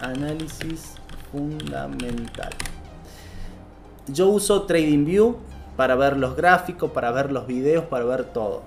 [0.00, 0.94] Análisis
[1.32, 2.52] fundamental.
[4.06, 5.36] Yo uso TradingView
[5.76, 8.62] para ver los gráficos, para ver los videos, para ver todo.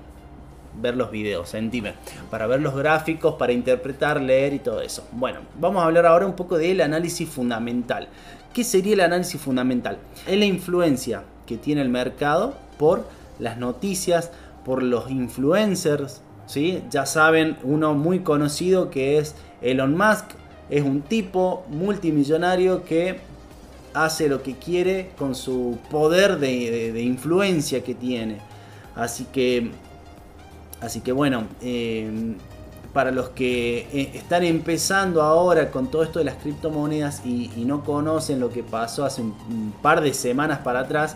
[0.80, 1.94] Ver los videos, sentime.
[2.30, 5.08] Para ver los gráficos, para interpretar, leer y todo eso.
[5.12, 8.08] Bueno, vamos a hablar ahora un poco del análisis fundamental.
[8.54, 10.00] ¿Qué sería el análisis fundamental?
[10.26, 13.08] Es la influencia que tiene el mercado por
[13.40, 14.32] las noticias,
[14.66, 16.22] por los influencers.
[16.48, 16.84] ¿Sí?
[16.90, 20.26] Ya saben, uno muy conocido que es Elon Musk.
[20.70, 23.20] Es un tipo multimillonario que
[23.94, 28.40] hace lo que quiere con su poder de, influencia que tiene.
[28.96, 29.72] Así que,
[30.82, 32.36] así que bueno, eh,
[32.94, 37.84] para los que eh, están empezando ahora con todo esto de las criptomonedas y, no
[37.84, 41.16] conocen lo que pasó hace un, par de semanas para atrás,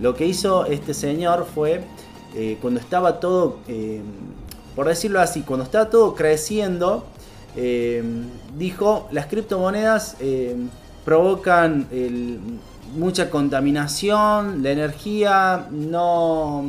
[0.00, 1.84] lo que hizo este señor fue
[2.34, 3.58] eh, cuando estaba todo,
[4.78, 7.04] por decirlo así, cuando estaba todo creciendo,
[8.56, 10.14] dijo las criptomonedas
[11.04, 11.88] provocan
[12.94, 16.64] mucha contaminación, la energía, no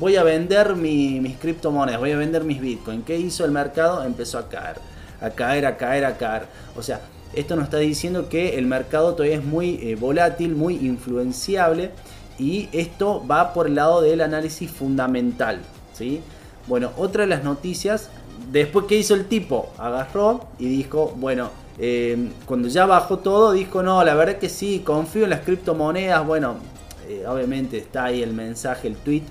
[0.00, 3.04] voy a vender mis criptomonedas, voy a vender mis bitcoins.
[3.04, 4.02] ¿Qué hizo el mercado?
[4.02, 4.78] Empezó a caer,
[5.20, 6.42] a caer, a caer, a caer.
[6.76, 7.02] O sea,
[7.34, 11.92] esto nos está diciendo que el mercado todavía es muy eh, volátil, muy influenciable
[12.36, 15.60] y esto va por el lado del análisis fundamental.
[15.92, 16.20] ¿sí?
[16.68, 18.10] Bueno, otra de las noticias,
[18.52, 23.82] después que hizo el tipo, agarró y dijo, bueno, eh, cuando ya bajó todo, dijo,
[23.82, 26.26] no, la verdad que sí, confío en las criptomonedas.
[26.26, 26.56] Bueno,
[27.08, 29.22] eh, obviamente está ahí el mensaje, el tweet.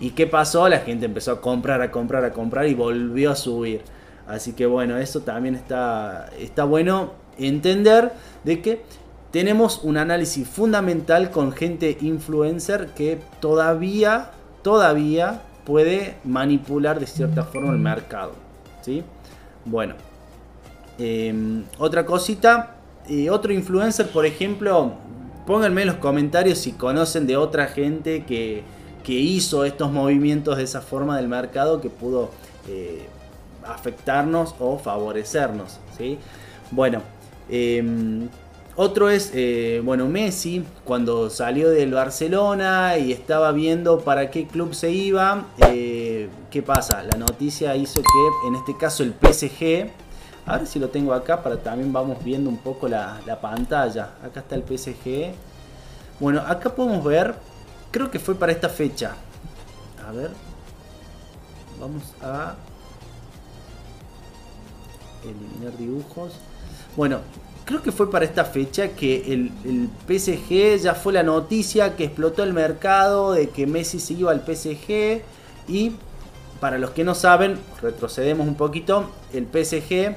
[0.00, 0.68] ¿Y qué pasó?
[0.68, 3.80] La gente empezó a comprar, a comprar, a comprar y volvió a subir.
[4.26, 8.12] Así que bueno, eso también está, está bueno entender
[8.44, 8.82] de que
[9.30, 14.30] tenemos un análisis fundamental con gente influencer que todavía,
[14.62, 18.32] todavía puede manipular de cierta forma el mercado.
[18.82, 19.02] ¿sí?
[19.64, 19.94] Bueno,
[20.98, 22.76] Em, otra cosita,
[23.08, 24.92] y otro influencer, por ejemplo,
[25.46, 28.64] pónganme en los comentarios si conocen de otra gente que,
[29.04, 32.30] hizo estos movimientos de esa forma del mercado que pudo
[32.68, 33.08] eh,
[33.66, 35.80] afectarnos o favorecernos.
[35.98, 36.18] ¿sí?
[36.70, 37.02] Bueno,
[37.50, 38.28] em,
[38.76, 44.74] otro es, eh, bueno, Messi, cuando salió del Barcelona y estaba viendo para qué club
[44.74, 47.02] se iba, eh, ¿qué pasa?
[47.02, 49.90] La noticia hizo que en este caso el PSG
[50.44, 54.10] a ver si lo tengo acá para también vamos viendo un poco la, pantalla.
[54.24, 55.34] Acá está el PSG.
[56.18, 57.34] Bueno, acá podemos ver,
[57.90, 59.14] creo que fue para esta fecha.
[60.06, 60.30] A ver.
[61.80, 62.54] Vamos a
[65.22, 66.32] eliminar dibujos.
[66.96, 67.20] Bueno,
[67.64, 72.04] creo que fue para esta fecha que el, el, PSG ya fue la noticia que
[72.04, 75.22] explotó el mercado de que Messi se iba al PSG.
[75.68, 75.92] Y
[76.60, 80.14] para los que no saben, retrocedemos un poquito, el PSG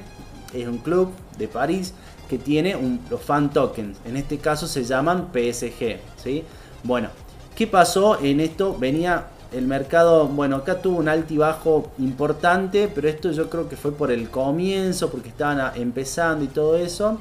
[0.54, 1.92] es un club de París
[2.28, 2.76] que tiene
[3.10, 3.98] los fan tokens.
[4.04, 5.98] En este caso se llaman PSG.
[6.16, 6.44] ¿sí?
[6.82, 7.08] Bueno,
[7.54, 8.76] ¿qué pasó en esto?
[8.78, 13.92] Venía el mercado, bueno, acá tuvo un altibajo importante, pero esto yo creo que fue
[13.92, 17.18] por el comienzo, porque estaban empezando y todo eso.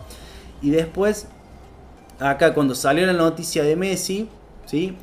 [0.62, 1.28] Y después,
[2.20, 4.28] acá cuando salió la noticia de Messi,
[4.66, 4.96] ¿sí?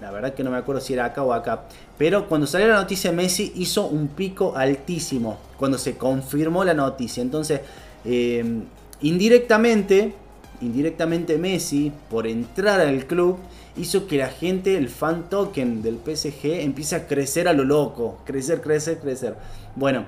[0.00, 1.64] La verdad que no me acuerdo si era acá o acá.
[1.96, 5.38] Pero cuando salió la noticia de Messi hizo un pico altísimo.
[5.56, 7.22] Cuando se confirmó la noticia.
[7.22, 7.60] Entonces,
[8.04, 8.62] eh,
[9.02, 10.12] indirectamente,
[10.60, 13.38] indirectamente Messi, por entrar al club,
[13.76, 18.18] hizo que la gente, el fan token del PSG, empiece a crecer a lo loco.
[18.24, 19.36] Crecer, crecer, crecer.
[19.76, 20.06] Bueno,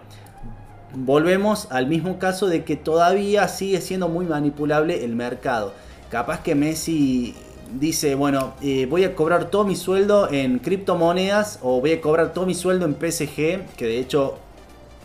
[0.95, 5.73] volvemos al mismo caso de que todavía sigue siendo muy manipulable el mercado.
[6.11, 7.35] Capaz que Messi
[7.79, 12.33] dice, bueno, eh, voy a cobrar todo mi sueldo en criptomonedas o voy a cobrar
[12.33, 14.39] todo mi sueldo en PSG, que de hecho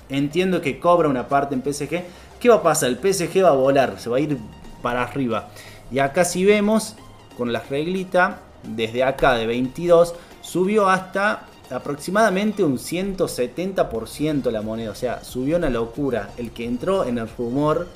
[0.10, 2.04] entiendo que cobra una parte en PSG.
[2.40, 2.90] ¿Qué va a pasar?
[2.90, 4.38] El PSG va a volar, se va a ir
[4.82, 5.50] para arriba.
[5.92, 6.96] Y acá si vemos,
[7.38, 14.92] con la reglita, desde acá de 22, subió hasta aproximadamente un 170% la moneda.
[14.92, 16.30] O sea, subió una locura.
[16.38, 17.88] El que entró en el rumor,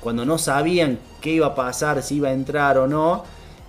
[0.00, 3.24] cuando no sabían qué iba a pasar, si iba a entrar o no,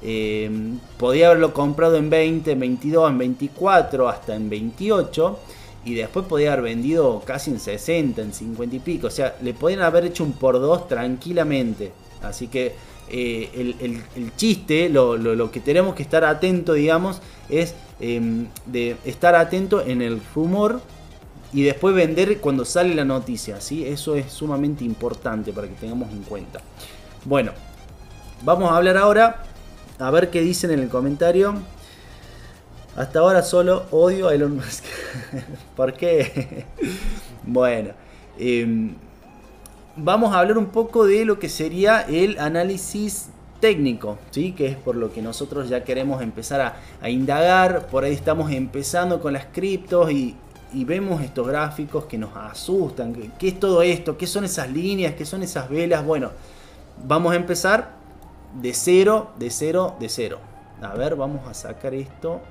[0.06, 5.40] Em, podía haberlo comprado en 20, en 22, en 24, hasta en 28.
[5.86, 9.08] Y después podía haber vendido casi en 60, en 50 y pico.
[9.08, 11.94] O sea, le podían haber hecho un por dos tranquilamente.
[12.22, 12.74] Así que
[13.10, 13.50] eh,
[14.16, 20.02] el, chiste, lo, que tenemos que estar atento, digamos, es em, de estar atento en
[20.02, 20.82] el rumor
[21.54, 23.62] y después vender cuando sale la noticia.
[23.62, 23.86] ¿sí?
[23.86, 26.60] Eso es sumamente importante para que tengamos en cuenta.
[27.26, 27.52] Bueno,
[28.44, 29.44] vamos a hablar ahora
[30.00, 31.54] a ver qué dicen en el comentario.
[32.96, 34.84] Hasta ahora solo odio a Elon Musk.
[35.76, 36.66] ¿Por qué?
[37.44, 37.92] bueno.
[38.38, 38.96] Em,
[39.96, 43.30] vamos a hablar un poco de lo que sería el análisis
[43.60, 44.52] técnico, ¿sí?
[44.52, 47.88] que es por lo que nosotros ya queremos empezar a, indagar.
[47.88, 50.36] Por ahí estamos empezando con las criptos y,
[50.74, 53.14] vemos estos gráficos que nos asustan.
[53.38, 54.18] ¿Qué, es todo esto?
[54.18, 55.14] ¿Qué son esas líneas?
[55.14, 56.04] ¿Qué son esas velas?
[56.04, 56.32] Bueno,
[57.06, 57.92] vamos a empezar
[58.60, 60.40] de cero, de cero, de cero.
[60.82, 62.42] A ver, vamos a sacar esto.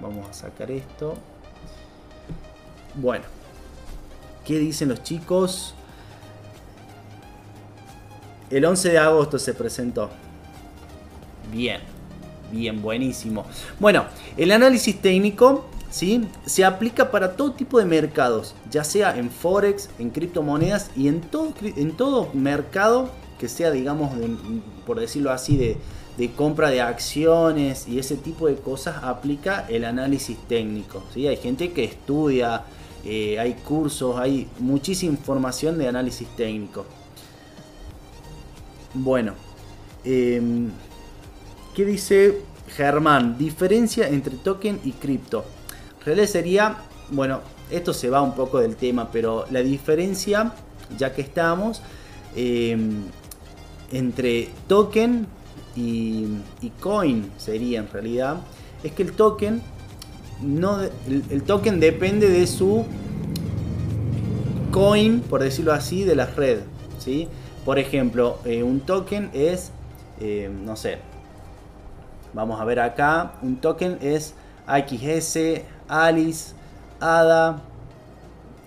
[0.00, 1.14] Vamos a sacar esto.
[2.94, 3.24] Bueno,
[4.44, 5.74] ¿qué dicen los chicos?
[8.50, 10.10] El 11 de agosto se presentó.
[11.52, 11.80] Bien,
[12.50, 13.46] bien, buenísimo.
[13.78, 14.06] Bueno,
[14.36, 16.26] el análisis técnico ¿sí?
[16.46, 21.20] se aplica para todo tipo de mercados, ya sea en Forex, en criptomonedas y en
[21.20, 24.10] todo, en todo mercado que sea, digamos,
[24.84, 25.78] por decirlo así, de,
[26.36, 31.02] compra de acciones y ese tipo de cosas, aplica el análisis técnico.
[31.14, 31.26] ¿sí?
[31.26, 32.64] Hay gente que estudia,
[33.06, 36.84] eh, hay cursos, hay muchísima información de análisis técnico.
[38.94, 39.34] Bueno,
[40.04, 40.68] em,
[41.74, 43.38] ¿qué dice Germán?
[43.38, 45.44] Diferencia entre token y cripto.
[46.04, 46.78] Realmente sería,
[47.10, 47.40] bueno,
[47.70, 50.52] esto se va un poco del tema, pero la diferencia,
[50.98, 51.82] ya que estamos,
[52.34, 53.04] em,
[53.92, 55.26] entre token
[55.76, 56.26] y,
[56.80, 58.38] coin sería en realidad,
[58.82, 59.62] es que el token
[60.42, 62.84] no, el, token depende de su
[64.72, 66.60] coin, por decirlo así, de la red,
[66.98, 67.28] ¿sí?
[67.64, 69.70] Por ejemplo, eh, un token es,
[70.18, 70.98] eh, no sé,
[72.32, 74.34] vamos a ver acá, un token es
[74.66, 76.54] XS, Alice,
[77.00, 77.60] ADA,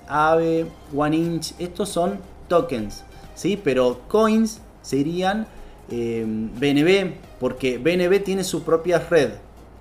[0.08, 3.04] AVE, One Inch, estos son tokens,
[3.36, 3.60] ¿sí?
[3.62, 5.48] Pero coins serían
[5.90, 9.32] BNB, eh, porque BNB tiene su propia red.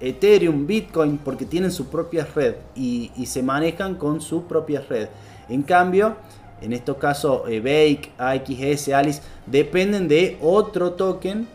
[0.01, 5.09] Ethereum, Bitcoin, porque tienen su propia red y, y se manejan con su propia red.
[5.49, 6.17] En cambio,
[6.63, 11.47] en estos casos eh, Bake, AXS, Alice, dependen de otro token.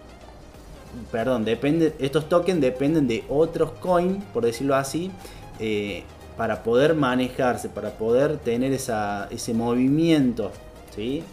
[1.11, 5.11] Perdón, depende, estos tokens dependen de otros coins, por decirlo así,
[5.59, 6.03] eh,
[6.37, 10.51] para poder manejarse, para poder tener ese movimiento.
[10.95, 11.23] ¿sí?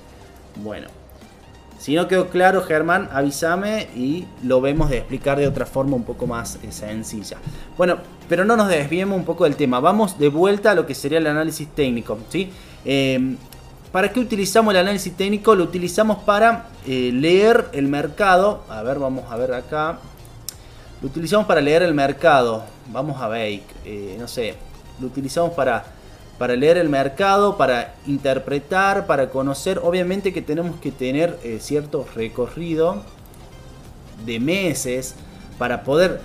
[0.56, 0.88] Bueno,
[1.78, 6.04] si no quedó claro, Germán, avísame y lo vemos de explicar de otra forma un
[6.04, 7.36] poco más eh, sencilla.
[7.76, 7.98] Bueno,
[8.28, 9.80] pero no nos desviemos un poco del tema.
[9.80, 12.16] Vamos de vuelta a lo que sería el análisis técnico.
[12.30, 12.50] ¿sí?
[13.94, 15.54] ¿Para qué utilizamos el análisis técnico?
[15.54, 18.64] Lo utilizamos para eh, leer el mercado.
[18.68, 20.00] A ver, vamos a ver acá.
[21.00, 22.64] Lo utilizamos para leer el mercado.
[22.88, 24.56] Vamos a ver, eh, no sé.
[25.00, 25.84] Lo utilizamos para,
[26.38, 29.78] para leer el mercado, para interpretar, para conocer.
[29.80, 33.00] Obviamente que tenemos que tener eh, cierto recorrido
[34.26, 35.14] de meses
[35.56, 36.20] para poder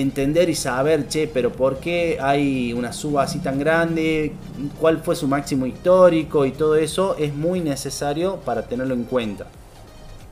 [0.00, 4.32] entender y saber, che, pero ¿por qué hay una suba así tan grande?
[4.78, 6.44] ¿Cuál fue su máximo histórico?
[6.44, 9.46] Y todo eso es muy necesario para tenerlo en cuenta.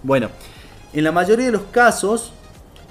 [0.02, 0.28] Bueno,
[0.92, 2.32] en la mayoría de los casos,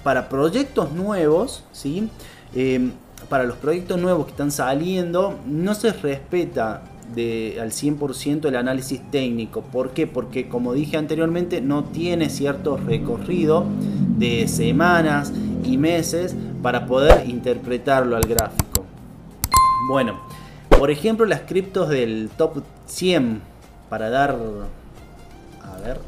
[0.04, 2.10] para proyectos nuevos, ¿sí?
[2.56, 2.92] Eh,
[3.30, 6.84] para los proyectos nuevos que están saliendo, no se respeta
[7.16, 9.62] de, al 100% el análisis técnico.
[9.62, 10.08] ¿Por qué?
[10.08, 13.66] Porque como dije anteriormente, no tiene cierto recorrido
[14.18, 15.32] de semanas
[15.64, 18.86] y meses para poder interpretarlo al gráfico.
[19.90, 20.22] Bueno,
[20.70, 23.42] por ejemplo las criptos del top 100
[23.90, 24.38] para dar...
[25.62, 26.00] A ver,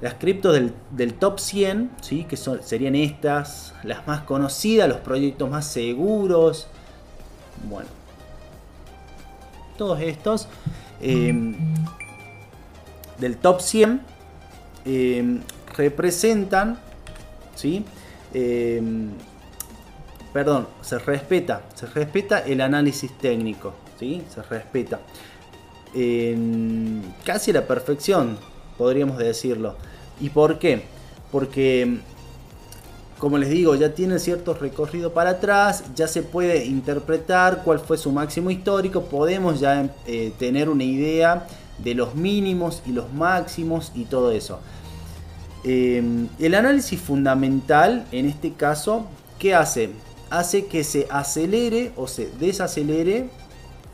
[0.00, 0.58] Las criptos
[0.90, 2.24] del, top 100, ¿sí?
[2.24, 6.68] que son, serían estas, las más conocidas, los proyectos más seguros.
[7.68, 7.88] Bueno,
[9.76, 10.48] todos estos
[11.00, 11.54] em,
[13.18, 14.00] del top 100
[14.86, 15.40] em,
[15.76, 16.78] representan
[17.54, 17.84] ¿sí?
[18.34, 19.10] Em,
[20.32, 24.22] perdón, se respeta, se respeta el análisis técnico, ¿sí?
[24.34, 25.00] Se respeta.
[25.94, 28.38] En casi la perfección,
[28.78, 29.76] podríamos decirlo.
[30.20, 30.82] ¿Y por qué?
[31.30, 31.98] Porque,
[33.18, 37.98] como les digo, ya tiene cierto recorrido para atrás, ya se puede interpretar cuál fue
[37.98, 41.46] su máximo histórico, podemos ya eh, tener una idea
[41.78, 44.60] de los mínimos y los máximos y todo eso.
[45.64, 49.06] Em, el análisis fundamental, en este caso,
[49.38, 49.90] ¿qué hace?
[50.30, 53.28] Hace que se acelere o se desacelere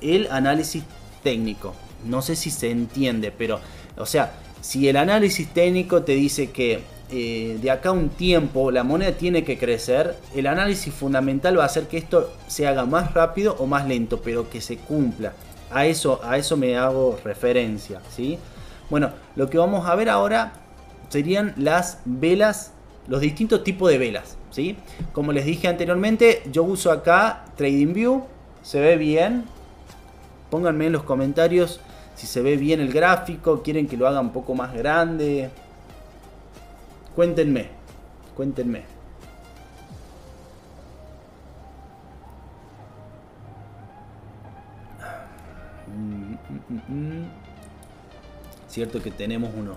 [0.01, 0.85] el análisis
[1.23, 1.75] técnico.
[2.07, 3.61] No sé si se entiende, pero,
[3.97, 8.71] o sea, si el análisis técnico te dice que eh, de acá a un tiempo
[8.71, 12.87] la moneda tiene que crecer, el análisis fundamental va a hacer que esto se haga
[12.87, 15.35] más rápido o más lento, pero que se cumpla.
[15.71, 18.39] A eso, a eso me hago referencia, ¿sí?
[18.89, 20.53] Bueno, lo que vamos a ver ahora
[21.09, 22.73] serían las velas,
[23.07, 24.37] los distintos tipos de velas.
[24.51, 24.77] ¿sí?
[25.13, 28.25] Como les dije anteriormente, yo uso acá TradingView,
[28.63, 29.45] se ve bien.
[30.51, 31.81] Pónganme en los comentarios
[32.19, 35.51] si se ve bien el gráfico, quieren que lo haga un poco más grande.
[37.15, 37.69] Cuéntenme,
[38.37, 38.83] cuéntenme.
[45.87, 47.31] Mm, mm, mm,
[48.67, 49.77] Cierto que tenemos unos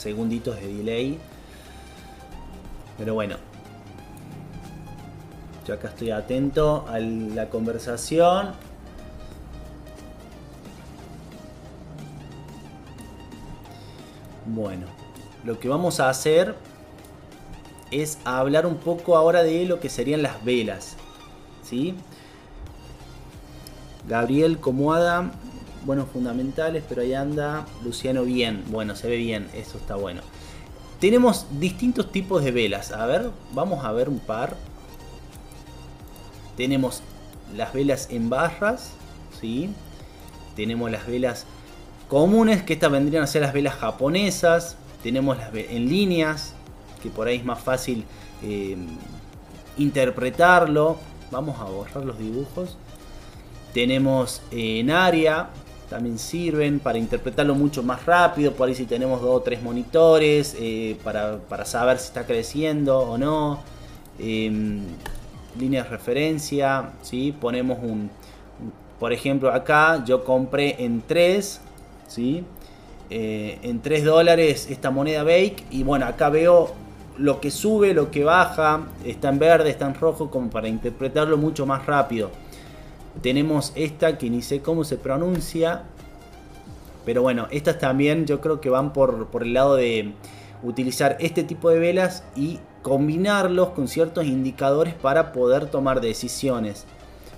[0.00, 1.18] segunditos de delay.
[2.98, 3.36] Pero bueno.
[5.66, 8.52] Yo acá estoy atento a la conversación.
[14.46, 14.86] Bueno,
[15.44, 16.56] lo que vamos a hacer
[17.90, 20.96] es hablar un poco ahora de lo que serían las velas.
[21.62, 21.94] ¿Sí?
[24.08, 25.30] Gabriel Comoada,
[25.84, 28.64] buenos fundamentales, pero ahí anda Luciano bien.
[28.68, 30.22] Bueno, se ve bien, eso está bueno.
[31.00, 32.92] Tenemos distintos tipos de velas.
[32.92, 34.56] A ver, vamos a ver un par.
[36.56, 37.02] Tenemos
[37.56, 38.92] las velas en barras,
[39.40, 39.70] ¿sí?
[40.56, 41.46] Tenemos las velas
[42.08, 44.76] comunes, que estas vendrían a ser las velas japonesas.
[45.02, 46.54] Tenemos las en líneas,
[47.02, 48.04] que por ahí es más fácil
[48.42, 48.76] eh,
[49.78, 50.98] interpretarlo.
[51.30, 52.76] Vamos a borrar los dibujos.
[53.72, 55.48] Tenemos eh, en área,
[55.90, 58.52] también sirven para interpretarlo mucho más rápido.
[58.52, 63.18] Por ahí si tenemos dos o tres monitores, eh, para, saber si está creciendo o
[63.18, 63.60] no.
[64.18, 64.82] Em,
[65.58, 67.34] líneas de referencia, ¿sí?
[67.38, 68.08] ponemos un,
[69.00, 71.60] por ejemplo acá yo compré en 3
[72.06, 72.44] ¿sí?
[73.10, 76.72] Eh, en 3 dólares esta moneda Bake y bueno acá veo
[77.18, 81.36] lo que sube, lo que baja, está en verde, está en rojo como para interpretarlo
[81.36, 82.30] mucho más rápido.
[83.22, 85.84] Tenemos esta que ni sé cómo se pronuncia.
[87.04, 90.14] Pero bueno, estas también yo creo que van por, por el lado de
[90.62, 96.84] utilizar este tipo de velas y combinarlos con ciertos indicadores para poder tomar decisiones.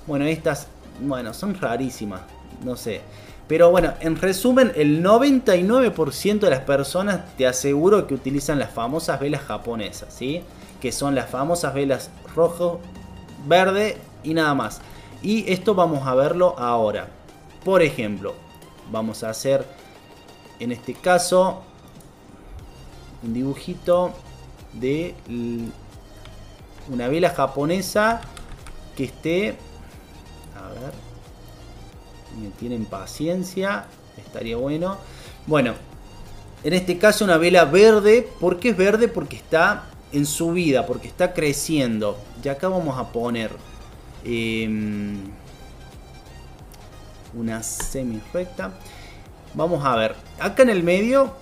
[0.07, 0.69] Bueno, estas,
[1.01, 2.23] bueno, son rarísimas,
[2.65, 3.01] no sé.
[3.49, 9.21] Pero bueno, en resumen, el 99% de las personas te aseguro que utilizan las famosas
[9.21, 10.43] velas japonesas, ¿sí?
[10.81, 12.81] Que son las famosas velas rojo,
[13.47, 14.81] verde y nada más.
[15.23, 17.09] Y esto vamos a verlo ahora.
[17.65, 18.35] Por ejemplo,
[18.91, 19.67] vamos a hacer
[20.59, 21.63] en este caso
[23.23, 24.13] un dibujito
[24.73, 25.15] de
[26.89, 28.21] una vela japonesa
[28.97, 29.57] que esté
[30.57, 30.93] a ver
[32.41, 33.87] me tienen paciencia
[34.17, 34.97] estaría bueno
[35.47, 35.75] bueno
[36.65, 39.09] en este caso una vela verde ¿por qué es verde?
[39.09, 43.51] porque está en subida porque está creciendo y acá vamos a poner
[44.25, 45.19] Em,
[47.35, 48.73] una semi recta.
[49.55, 50.15] Vamos a ver.
[50.39, 51.35] Acá en el medio.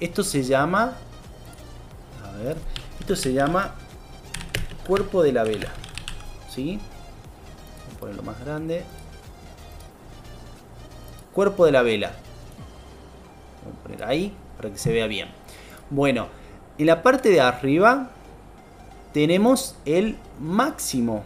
[0.00, 0.96] Esto se llama.
[2.24, 2.56] A ver.
[2.98, 3.74] Esto se llama.
[4.86, 5.68] Cuerpo de la vela.
[6.50, 6.78] ¿Sí?
[7.86, 8.84] Voy a ponerlo más grande.
[11.32, 12.12] Cuerpo de la vela.
[13.64, 14.36] Vamos a poner ahí.
[14.56, 15.28] Para que se vea bien.
[15.90, 16.28] Bueno.
[16.78, 18.10] En la parte de arriba.
[19.12, 21.22] Tenemos el máximo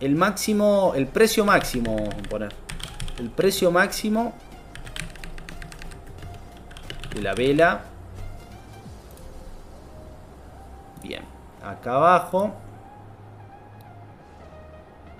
[0.00, 2.54] el máximo, el precio máximo, vamos a poner.
[3.18, 4.32] El precio máximo
[7.14, 7.82] de la vela.
[11.02, 11.22] Bien,
[11.62, 12.54] acá abajo.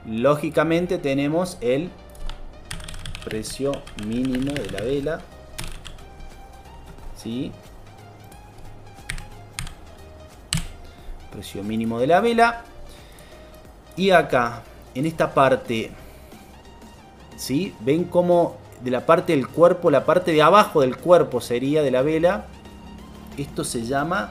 [0.06, 1.90] Lógicamente tenemos el
[3.24, 3.72] precio
[4.06, 5.20] mínimo de la vela.
[7.16, 7.52] ¿Sí?
[11.38, 12.64] Precio mínimo de la vela.
[13.96, 15.92] Y acá, en esta parte,
[17.36, 17.76] ¿sí?
[17.78, 21.92] Ven cómo de la parte del cuerpo, la parte de abajo del cuerpo sería de
[21.92, 22.46] la vela.
[23.36, 24.30] Esto se llama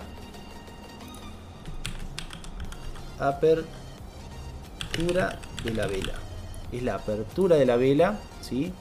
[3.19, 3.69] apertura
[5.63, 6.15] de la vela.
[6.73, 8.73] Es la apertura de la vela, ¿sí?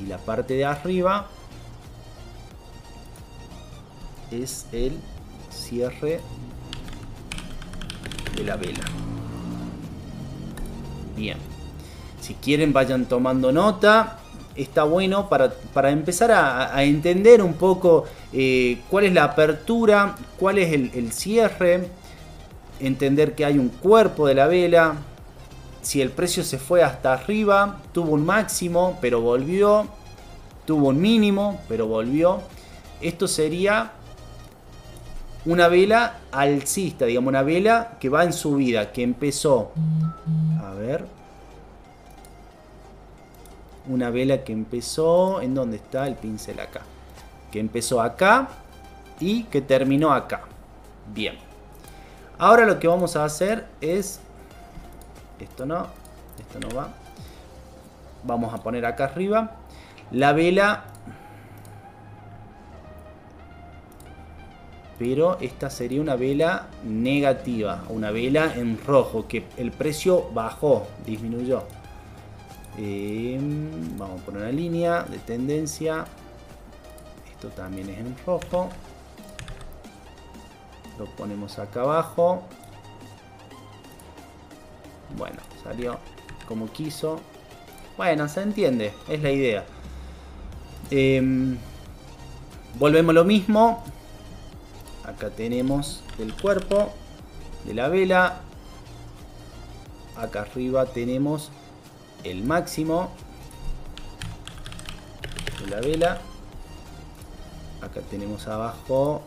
[0.00, 1.26] Y la parte de arriba
[4.30, 4.98] es el
[5.50, 6.22] cierre
[8.44, 8.84] la vela.
[11.16, 11.36] Bien.
[12.20, 14.18] Si quieren vayan tomando nota.
[14.56, 20.72] Está bueno para, empezar a, entender un poco eh, cuál es la apertura, cuál es
[20.72, 21.88] el, cierre.
[22.80, 24.96] Entender que hay un cuerpo de la vela.
[25.82, 29.86] Si el precio se fue hasta arriba, tuvo un máximo, pero volvió.
[30.66, 32.40] Tuvo un mínimo, pero volvió.
[33.00, 33.92] Esto sería
[35.46, 39.72] una vela alcista, digamos, una vela que va en subida, que empezó
[40.62, 41.04] a ver.
[43.88, 45.40] Una vela que empezó...
[45.40, 46.82] ¿En dónde está el pincel acá?
[47.50, 48.48] Que empezó acá
[49.18, 50.42] y que terminó acá.
[51.12, 51.36] Bien.
[52.38, 54.20] Ahora lo que vamos a hacer es
[55.40, 55.86] esto no,
[56.38, 56.88] esto no va.
[58.24, 59.56] Vamos a poner acá arriba.
[60.10, 60.84] La vela
[65.00, 71.62] pero esta sería una vela negativa, una vela en rojo, que el precio bajó, disminuyó.
[72.76, 76.04] Em, vamos a poner una línea de tendencia.
[77.32, 78.68] Esto también es en rojo.
[80.98, 82.42] Lo ponemos acá abajo.
[85.16, 85.98] Bueno, salió
[86.46, 87.20] como quiso.
[87.96, 89.64] Bueno, se entiende, es la idea.
[90.90, 91.56] Em,
[92.78, 93.82] volvemos lo mismo
[95.04, 96.92] acá tenemos el cuerpo
[97.64, 98.40] de la vela.
[100.16, 101.50] Acá arriba tenemos
[102.24, 103.10] el máximo
[105.60, 106.18] de la vela.
[107.80, 109.22] Acá tenemos abajo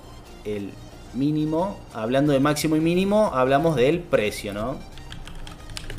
[0.46, 0.72] el
[1.14, 1.78] mínimo.
[1.94, 4.94] Hablando de máximo y mínimo hablamos del precio no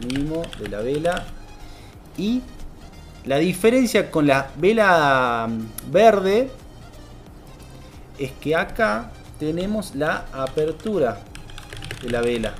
[0.04, 1.24] mínimo de la vela.
[2.16, 2.42] Y
[3.24, 5.48] la diferencia con la vela
[5.90, 6.50] verde
[8.18, 11.18] es que acá tenemos la apertura
[12.02, 12.54] de la vela.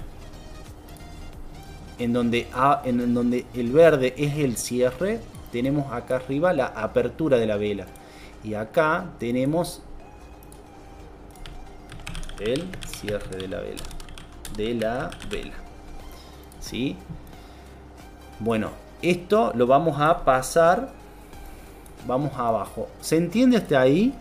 [1.99, 2.49] En donde,
[2.85, 5.21] en donde el verde es el cierre,
[5.53, 7.87] tenemos acá arriba la apertura de la vela.
[8.43, 9.83] Y acá tenemos
[12.41, 13.83] el cierre de la vela.
[14.57, 15.55] De la vela.
[16.59, 16.97] ¿Sí?
[18.41, 20.91] Bueno, esto lo vamos a pasar.
[22.07, 22.89] Vamos abajo.
[23.01, 24.13] ¿Se entiende hasta ahí?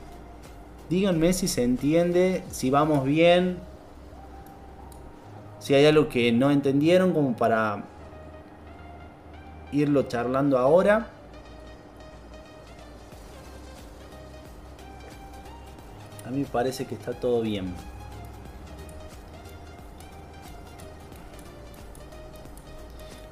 [0.94, 3.58] Díganme si se entiende, si vamos bien,
[5.58, 7.86] si hay algo que no entendieron como para
[9.72, 11.08] irlo charlando ahora.
[16.28, 17.74] A mí me parece que está todo bien.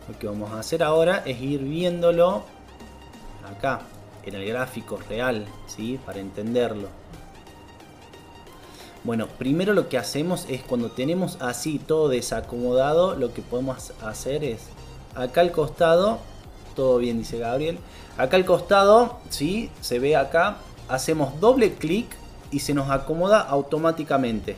[0.08, 2.44] Lo que vamos a hacer ahora es ir viéndolo
[3.56, 3.82] acá,
[4.26, 6.00] en el gráfico real, ¿sí?
[6.04, 6.90] Para entenderlo.
[9.04, 14.44] Bueno, primero lo que hacemos es cuando tenemos así todo desacomodado, lo que podemos hacer
[14.44, 14.68] es
[15.16, 16.20] acá al costado,
[16.76, 17.80] todo bien dice Gabriel,
[18.18, 19.72] acá al costado, ¿sí?
[19.82, 22.16] Se ve acá, hacemos doble clic
[22.52, 24.56] y se nos acomoda automáticamente,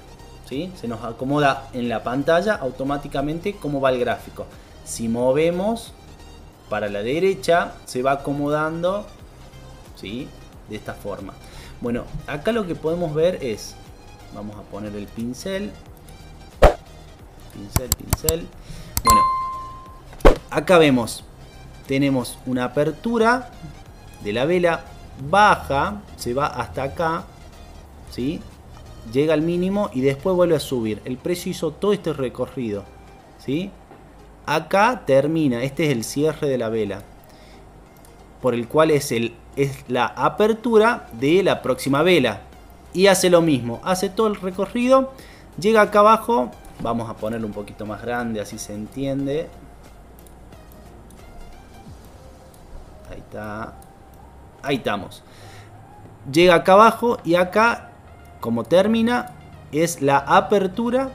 [0.49, 0.73] ¿sí?
[0.75, 4.45] Se nos acomoda en la pantalla automáticamente cómo va el gráfico.
[4.83, 5.93] Si movemos
[6.69, 9.05] para la derecha, se va acomodando,
[9.95, 10.27] ¿sí?
[10.69, 11.33] De esta forma.
[11.79, 13.75] Bueno, acá lo que podemos ver es
[14.35, 15.71] Vamos a poner el pincel.
[17.53, 18.47] Pincel, pincel.
[19.03, 19.21] Bueno,
[20.49, 21.23] acá vemos,
[21.87, 23.51] tenemos una apertura
[24.23, 24.85] de la vela
[25.29, 27.25] baja, se va hasta acá,
[28.09, 28.41] ¿sí?
[29.11, 31.01] Llega al mínimo y después vuelve a subir.
[31.05, 32.85] El precio hizo todo este recorrido,
[33.37, 33.69] ¿sí?
[34.45, 37.03] Acá termina, este es el cierre de la vela,
[38.41, 42.41] por el cual es, el, es la apertura de la próxima vela,
[42.93, 45.11] y hace lo mismo, hace todo el recorrido,
[45.59, 46.51] llega acá abajo,
[46.81, 49.49] vamos a ponerlo un poquito más grande, así se entiende.
[53.11, 53.73] Ahí está,
[54.61, 55.23] ahí estamos.
[56.31, 57.89] Llega acá abajo y acá,
[58.39, 59.31] como termina,
[59.71, 61.09] es la apertura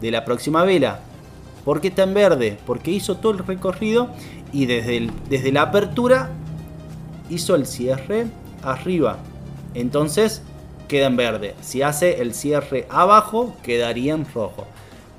[0.00, 1.00] de la próxima vela.
[1.64, 2.58] ¿Por qué está en verde?
[2.66, 4.08] Porque hizo todo el recorrido
[4.52, 6.30] y desde, desde la apertura
[7.30, 8.26] hizo el cierre
[8.62, 9.18] arriba.
[9.74, 10.42] Entonces
[10.92, 11.54] queda en verde.
[11.62, 14.66] Si hace el cierre abajo, quedaría en rojo.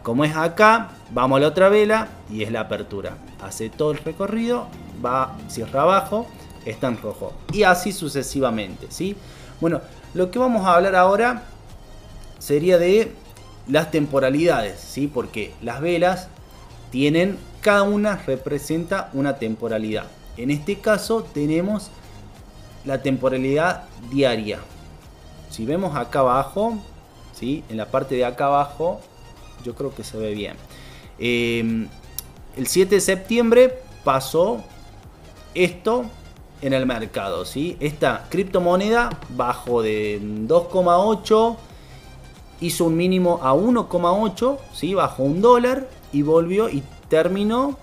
[0.03, 3.17] Como es acá, vamos a la otra vela y es la apertura.
[3.41, 4.67] Hace todo el recorrido,
[5.03, 6.27] va, cierra abajo,
[6.63, 7.33] está en rojo.
[7.51, 9.15] Y así sucesivamente, ¿sí?
[9.59, 9.81] Bueno,
[10.13, 11.41] lo que vamos a hablar ahora
[12.38, 13.12] sería de
[13.67, 15.07] las temporalidades, ¿sí?
[15.07, 16.27] Porque las velas
[16.91, 20.05] tienen, cada una representa una temporalidad.
[20.38, 21.89] En este caso tenemos
[22.86, 24.59] la temporalidad diaria,
[25.53, 26.79] si vemos acá abajo,
[27.31, 27.63] ¿sí?
[27.69, 29.01] en la parte de acá abajo,
[29.63, 30.55] yo creo que se ve bien.
[31.19, 31.87] Em,
[32.57, 34.63] el 7 de septiembre pasó
[35.53, 36.05] esto
[36.63, 37.45] en el mercado.
[37.45, 37.77] ¿sí?
[37.79, 41.55] Esta criptomoneda bajó de 2,8,
[42.61, 44.95] hizo un mínimo a 1,8, ¿sí?
[44.95, 47.77] bajó un dólar y volvió y terminó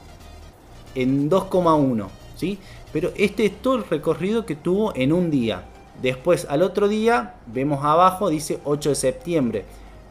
[0.97, 2.09] en 2,1.
[2.35, 2.59] ¿sí?
[2.93, 5.70] Pero este es todo el recorrido que tuvo en un día.
[6.03, 9.65] Después al otro día vemos abajo dice 8 de septiembre,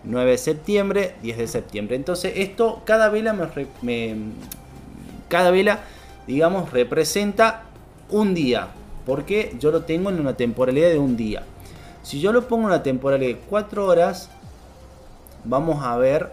[0.03, 1.95] 9 de septiembre, 10 de septiembre.
[1.95, 3.33] Entonces esto cada vela
[3.81, 4.15] me,
[5.27, 5.79] cada vela
[6.27, 7.63] digamos representa
[8.09, 8.67] un día,
[9.05, 11.43] porque yo lo tengo en una temporalidad de un día.
[12.03, 14.29] Si yo lo pongo en una temporalidad de 4 horas,
[15.43, 16.31] vamos a ver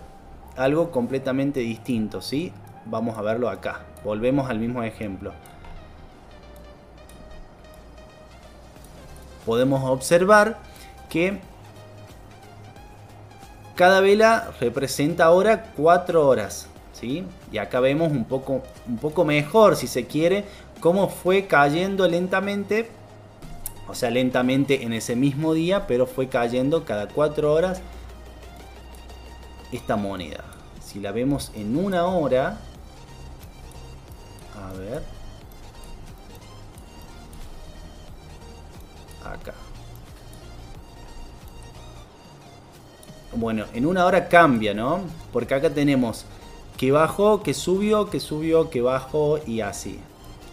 [0.57, 2.53] algo completamente distinto, ¿sí?
[2.87, 3.81] Vamos a verlo acá.
[4.05, 5.33] Volvemos al mismo ejemplo.
[9.46, 10.59] Podemos observar
[11.09, 11.40] que
[13.76, 16.68] cada vela representa ahora 4 horas.
[16.92, 17.24] ¿sí?
[17.52, 20.44] Y acá vemos un poco, un poco mejor, si se quiere,
[20.80, 22.90] cómo fue cayendo lentamente.
[23.88, 27.80] O sea, lentamente en ese mismo día, pero fue cayendo cada 4 horas
[29.70, 30.44] esta moneda.
[30.85, 32.59] Si la vemos en una hora,
[34.56, 35.15] a ver.
[43.37, 45.01] Bueno, en una hora cambia, ¿no?
[45.33, 46.25] Porque acá tenemos
[46.79, 49.99] que bajó, que subió, que subió, que bajó y así.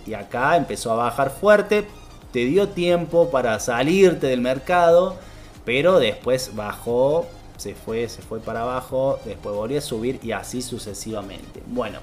[0.06, 1.86] Y acá empezó a bajar fuerte,
[2.34, 5.16] te dio tiempo para salirte del mercado,
[5.64, 10.62] pero después bajó, se fue, se fue para abajo, después volvió a subir y así
[10.62, 11.64] sucesivamente.
[11.68, 12.00] Bueno,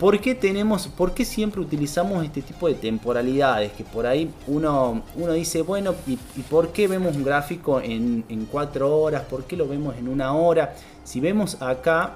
[0.00, 3.70] ¿Por qué tenemos, por qué siempre utilizamos este tipo de temporalidades?
[3.72, 6.16] Que por ahí uno, uno dice, bueno, ¿y,
[6.48, 9.24] por qué vemos un gráfico en, en 4 horas?
[9.24, 10.74] ¿Por qué lo vemos en una hora?
[11.04, 12.14] Si vemos acá,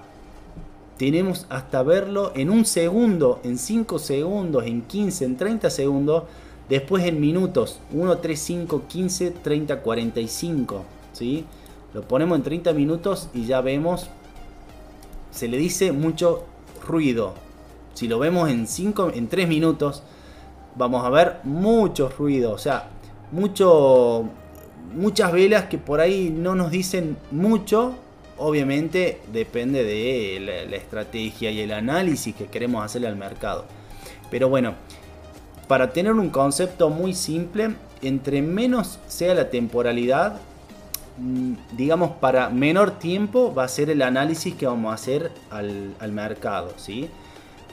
[0.96, 6.22] tenemos hasta verlo en un segundo, en 5 segundos, en 15, en 30 segundos,
[6.70, 11.44] después en minutos, 1, 3, 5, 15, 30, 45, ¿sí?
[11.92, 14.08] Lo ponemos en 30 minutos y ya vemos,
[15.30, 16.44] se le dice mucho
[16.86, 17.43] ruido,
[17.94, 20.02] si lo vemos en 5, en 3 minutos,
[20.76, 22.90] vamos a ver mucho ruido, o sea,
[23.32, 24.28] mucho,
[24.94, 27.94] muchas velas que por ahí no nos dicen mucho.
[28.36, 33.64] Obviamente depende de la, la estrategia y el análisis que queremos hacerle al mercado.
[34.30, 34.74] Pero bueno,
[35.68, 40.40] para tener un concepto muy simple, entre menos sea la temporalidad,
[41.18, 45.94] mm, digamos para menor tiempo va a ser el análisis que vamos a hacer al,
[46.00, 47.08] al mercado, ¿sí?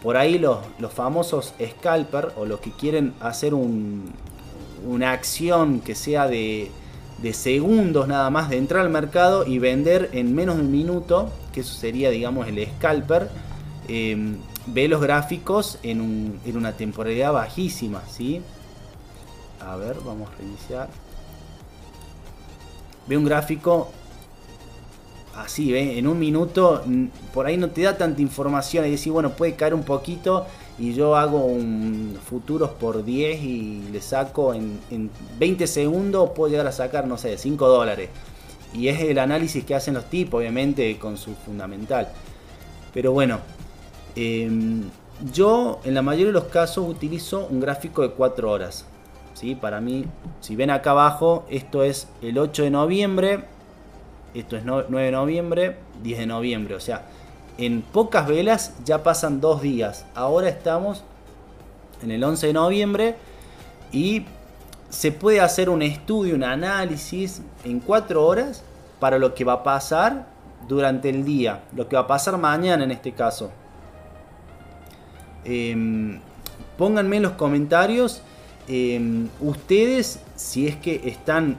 [0.02, 0.60] Por ahí los,
[0.94, 6.72] famosos scalper o los que quieren hacer una acción que sea de,
[7.34, 11.62] segundos nada más de entrar al mercado y vender en menos de un minuto, que
[11.62, 13.30] eso sería digamos el scalper,
[13.88, 18.42] em, ve los gráficos en, en, una temporalidad bajísima, ¿sí?
[19.60, 20.90] A ver, vamos a reiniciar.
[23.08, 23.92] Ve un gráfico
[25.36, 26.84] así, en un minuto
[27.34, 30.46] por ahí no te da tanta información y decir, bueno, puede caer un poquito
[30.78, 34.80] y yo hago un futuros por 10 y le saco en,
[35.38, 38.10] 20 segundos, puedo llegar a sacar, no sé, 5 dólares.
[38.74, 42.08] Y es el análisis que hacen los tipos, obviamente, con su fundamental.
[42.94, 43.40] Pero bueno,
[44.16, 44.84] em,
[45.34, 48.86] yo en la mayoría de los casos utilizo un gráfico de 4 horas.
[49.34, 49.56] ¿sí?
[49.56, 50.06] Para mí,
[50.40, 53.44] si ven acá abajo, esto es el 8 de noviembre
[54.34, 56.76] esto es 9 de noviembre, 10 de noviembre.
[56.76, 57.06] O sea,
[57.58, 60.06] en pocas velas ya pasan dos días.
[60.16, 61.04] Ahora estamos
[62.02, 63.16] en el 11 de noviembre
[63.92, 64.26] y
[64.90, 68.64] se puede hacer un estudio, un análisis en 4 horas
[69.00, 70.28] para lo que va a pasar
[70.68, 73.52] durante el día, lo que va a pasar mañana en este caso.
[75.44, 76.20] Em,
[76.78, 78.22] pónganme en los comentarios
[78.68, 81.58] em, ustedes si es que están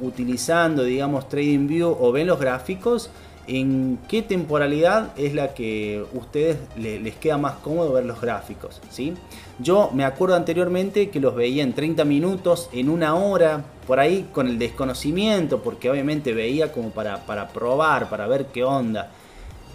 [0.00, 3.10] utilizando, digamos, TradingView o ven los gráficos,
[3.46, 8.80] en qué temporalidad es la que ustedes les queda más cómodo ver los gráficos.
[8.90, 9.14] ¿sí?
[9.58, 14.28] Yo me acuerdo anteriormente que los veía en 30 minutos, en una hora, por ahí
[14.32, 19.10] con el desconocimiento, porque obviamente veía como para, para probar, para ver qué onda.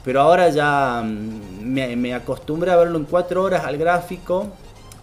[0.05, 4.47] Pero ahora ya mm, me, me acostumbré a verlo en 4 horas al gráfico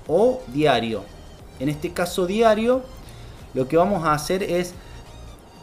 [0.07, 1.03] o diario.
[1.61, 2.83] En este caso diario,
[3.53, 4.75] lo que vamos a hacer es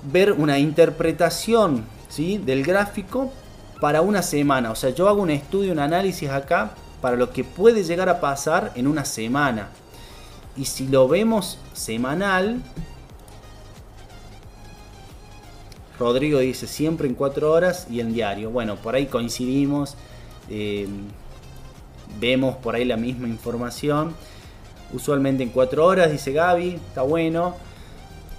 [0.03, 2.37] ver una interpretación ¿sí?
[2.37, 3.31] del gráfico
[3.79, 4.71] para una semana.
[4.71, 8.19] O sea, yo hago un estudio, un análisis acá para lo que puede llegar a
[8.19, 9.69] pasar en una semana.
[10.57, 12.61] Y si lo vemos semanal,
[15.97, 18.49] Rodrigo dice siempre en cuatro horas y en diario.
[18.49, 19.95] Bueno, por ahí coincidimos.
[20.49, 20.87] Eh,
[22.19, 24.13] vemos por ahí la misma información.
[24.91, 26.75] Usualmente en cuatro horas, dice Gaby.
[26.75, 27.55] Está bueno.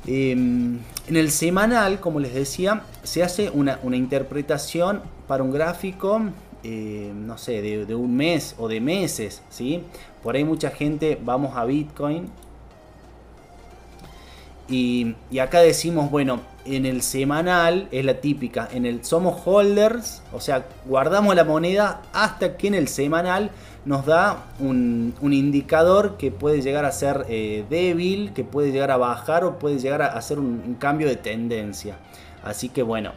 [0.06, 0.78] Em,
[1.10, 6.22] en el semanal, como les decía, se hace una, interpretación para un gráfico,
[6.62, 9.82] eh, no sé, de, un mes o de meses, ¿sí?
[10.22, 12.28] Por ahí mucha gente, vamos a Bitcoin.
[14.70, 20.40] Y, acá decimos, bueno, en el semanal es la típica, en el somos holders, o
[20.40, 23.50] sea, guardamos la moneda hasta que en el semanal
[23.84, 28.96] nos da un, indicador que puede llegar a ser eh, débil, que puede llegar a
[28.96, 31.96] bajar o puede llegar a hacer un, cambio de tendencia.
[32.44, 33.10] Así que bueno,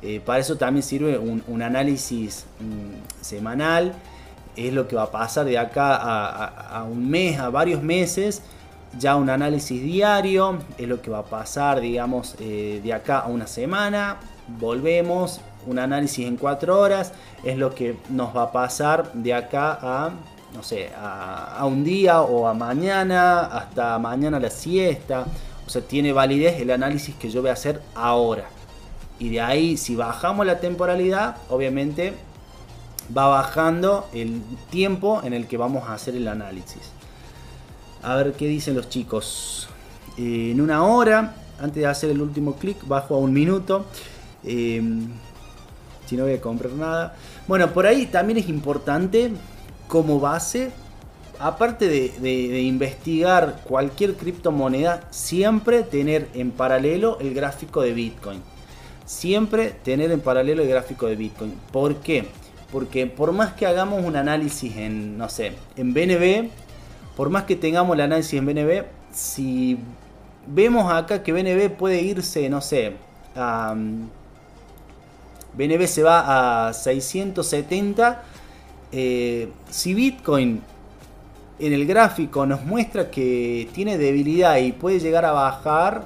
[0.00, 3.92] eh, para eso también sirve un, análisis mm, semanal.
[4.56, 8.40] es lo que va a pasar de acá a, un mes, a varios meses.
[8.98, 13.26] Ya un análisis diario es lo que va a pasar, digamos, eh, de acá a
[13.28, 14.16] una semana.
[14.46, 19.78] Volvemos, un análisis en cuatro horas es lo que nos va a pasar de acá
[19.80, 20.10] a,
[20.54, 25.24] no sé, a, a un día o a mañana, hasta mañana la siesta.
[25.66, 28.44] O sea, tiene validez el análisis que yo voy a hacer ahora.
[29.18, 32.14] Y de ahí, si bajamos la temporalidad, obviamente
[33.16, 36.92] va bajando el tiempo en el que vamos a hacer el análisis.
[38.04, 39.66] A ver qué dicen los chicos.
[40.18, 43.86] Eh, en una hora, antes de hacer el último clic, bajo a un minuto.
[44.44, 45.08] Em,
[46.04, 47.16] si no voy a comprar nada.
[47.48, 49.32] Bueno, por ahí también es importante
[49.88, 50.70] como base,
[51.38, 58.42] aparte de, de investigar cualquier criptomoneda, siempre tener en paralelo el gráfico de Bitcoin.
[59.06, 61.54] Siempre tener en paralelo el gráfico de Bitcoin.
[61.72, 62.26] ¿Por qué?
[62.70, 66.50] Porque por más que hagamos un análisis en, no sé, en BNB,
[67.16, 69.78] por más que tengamos el análisis en BNB, si
[70.46, 72.96] vemos acá que BNB puede irse, no sé,
[73.36, 73.74] a,
[75.54, 78.22] BNB mm, se va a 670,
[78.92, 80.62] eh, si Bitcoin
[81.58, 86.04] en el gráfico nos muestra que tiene debilidad y puede llegar a bajar,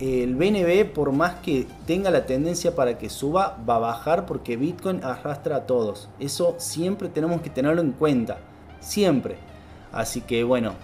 [0.00, 4.56] el BNB, por más que tenga la tendencia para que suba, va a bajar porque
[4.56, 6.08] Bitcoin arrastra a todos.
[6.18, 8.38] Eso siempre tenemos que tenerlo en cuenta.
[8.80, 9.36] Siempre.
[9.92, 10.74] Así que bueno,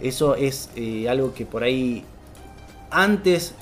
[0.00, 2.04] eso es eh, algo que por ahí
[2.90, 3.54] antes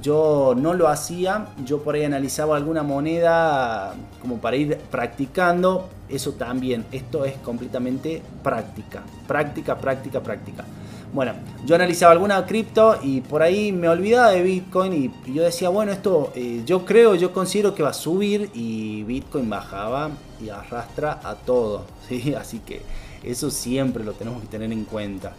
[0.00, 1.46] yo no lo hacía.
[1.64, 5.88] Yo por ahí analizaba alguna moneda como para ir practicando.
[6.08, 6.84] Eso también.
[6.92, 9.02] Esto es completamente práctica.
[9.26, 10.64] Práctica, práctica, práctica.
[11.12, 11.32] Bueno,
[11.66, 14.92] yo analizaba alguna cripto y por ahí me olvidaba de Bitcoin
[15.26, 19.02] y yo decía, bueno, esto eh, yo creo, yo considero que va a subir y
[19.02, 20.10] Bitcoin bajaba
[20.40, 22.34] y arrastra a todo, ¿sí?
[22.34, 22.82] Así que
[23.22, 25.32] eso siempre lo tenemos que tener en cuenta.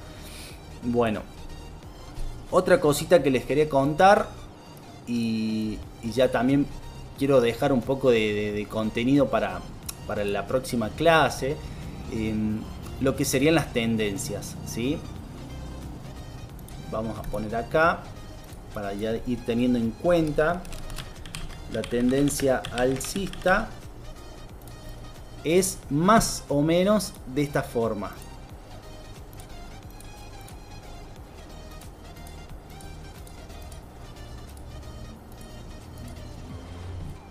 [0.83, 1.21] Bueno,
[2.49, 4.27] otra cosita que les quería contar
[5.07, 6.65] y, ya también
[7.17, 9.61] quiero dejar un poco de, contenido para,
[10.07, 11.55] para, la próxima clase,
[12.11, 12.59] em,
[12.99, 14.99] lo que serían las tendencias, ¿sí?
[16.91, 17.99] vamos a poner acá
[18.73, 20.61] para ya ir teniendo en cuenta
[21.73, 23.69] la tendencia alcista
[25.43, 28.11] es más o menos de esta forma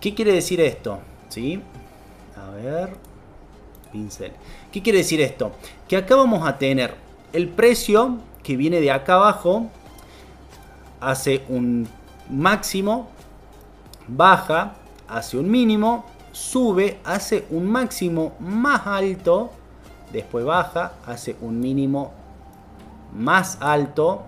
[0.01, 0.99] ¿Qué quiere decir esto?
[1.29, 1.61] ¿Sí?
[2.35, 2.97] A ver.
[3.91, 4.31] Pincel.
[4.71, 5.51] ¿Qué quiere decir esto?
[5.87, 6.95] Que acá vamos a tener
[7.33, 9.69] el precio que viene de acá abajo,
[10.99, 11.87] hace un
[12.31, 13.09] máximo,
[14.07, 14.73] baja,
[15.07, 19.51] hace un mínimo, sube, hace un máximo más alto,
[20.11, 22.11] después baja, hace un mínimo
[23.13, 24.23] más alto,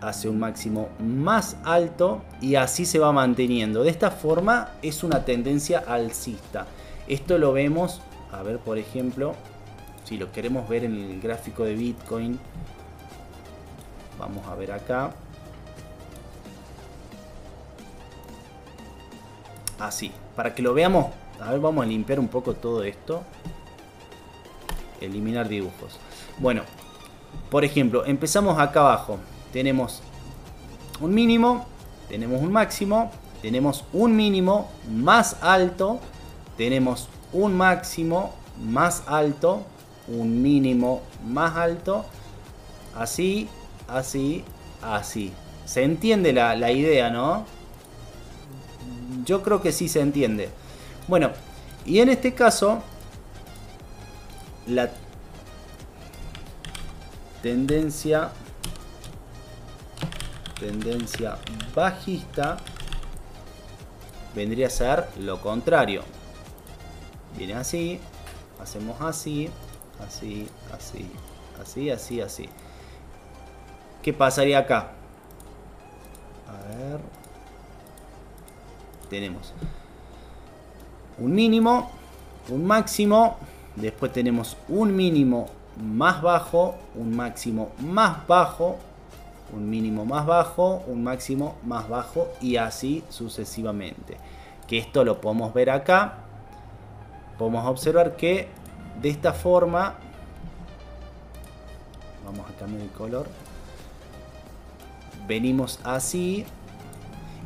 [0.00, 3.82] hace un máximo más alto y así se va manteniendo.
[3.82, 6.66] De esta forma es una tendencia alcista.
[7.06, 8.00] Esto lo vemos,
[8.32, 9.34] a ver por ejemplo,
[10.04, 12.38] si lo queremos ver en el gráfico de Bitcoin,
[14.20, 15.12] Vamos a ver acá.
[19.78, 21.08] Así, para que lo veamos.
[21.38, 23.22] A ver, vamos a limpiar un poco todo esto.
[24.98, 25.98] Eliminar dibujos.
[26.38, 26.62] Bueno,
[27.50, 29.18] por ejemplo, empezamos acá abajo.
[29.52, 30.00] Tenemos
[30.98, 31.66] un mínimo,
[32.08, 33.10] tenemos un máximo,
[33.42, 36.00] tenemos un mínimo más alto,
[36.56, 39.60] tenemos un máximo más alto,
[40.08, 42.06] un mínimo más alto,
[42.96, 43.46] así,
[43.86, 44.42] así,
[44.80, 45.34] así.
[45.66, 47.44] Se entiende la, idea, ¿no?
[49.30, 50.50] Yo creo que sí se entiende.
[51.06, 51.30] Bueno,
[51.86, 52.82] y en este caso,
[54.66, 54.90] la
[57.40, 58.32] tendencia
[60.58, 61.38] tendencia
[61.76, 62.56] bajista
[64.34, 66.02] vendría a ser lo contrario.
[67.38, 68.00] Viene así,
[68.60, 69.48] hacemos así,
[70.04, 71.08] así, así,
[71.62, 72.48] así, así, así.
[74.02, 74.90] ¿Qué pasaría acá?
[76.48, 77.19] A ver.
[79.10, 79.52] Tenemos
[81.18, 81.90] un mínimo,
[82.48, 83.36] un máximo,
[83.76, 88.78] después tenemos un mínimo más bajo, un máximo más bajo,
[89.52, 94.16] un mínimo más bajo, un máximo más bajo y así sucesivamente.
[94.66, 96.14] Que esto lo podemos ver acá.
[97.38, 98.48] Podemos observar que
[99.02, 99.96] de esta forma,
[102.24, 103.26] vamos a cambiar el color
[105.30, 106.44] venimos así.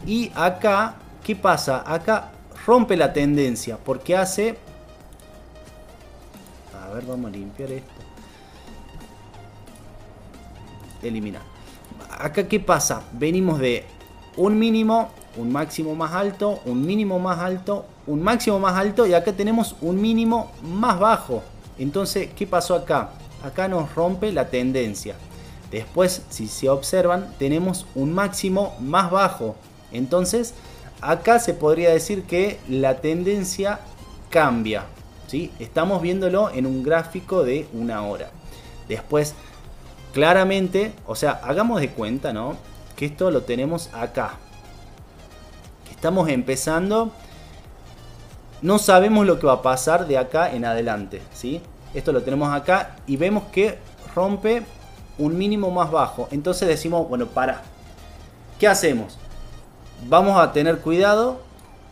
[0.06, 1.82] Y acá, ¿qué pasa?
[1.84, 2.30] Acá
[2.64, 4.56] rompe la tendencia porque hace
[6.94, 7.92] ver, vamos a limpiar esto.
[11.02, 11.42] Eliminar.
[12.18, 13.02] Acá, ¿qué pasa?
[13.12, 13.84] Venimos de
[14.36, 19.14] un mínimo, un máximo más alto, un mínimo más alto, un máximo más alto y
[19.14, 21.42] acá tenemos un mínimo más bajo.
[21.78, 23.10] Entonces, ¿qué pasó acá?
[23.42, 25.16] Acá nos rompe la tendencia.
[25.70, 29.56] Después, si se observan, tenemos un máximo más bajo.
[29.92, 30.54] Entonces,
[31.04, 33.80] acá se podría decir que la tendencia
[34.30, 34.86] cambia.
[35.26, 35.52] ¿sí?
[35.58, 38.30] Estamos viéndolo en un gráfico de una hora.
[38.88, 39.34] Después,
[40.12, 42.56] claramente, o sea, hagamos de cuenta, ¿no?
[42.96, 44.38] Que esto lo tenemos acá.
[45.90, 47.12] Estamos empezando.
[48.62, 51.60] No sabemos lo que va a pasar de acá en adelante, ¿sí?
[51.92, 53.78] Esto lo tenemos acá y vemos que
[54.14, 54.62] rompe
[55.18, 56.28] un mínimo más bajo.
[56.30, 57.62] Entonces decimos, bueno, para.
[58.58, 59.18] ¿Qué hacemos?
[60.06, 61.40] Vamos a tener cuidado.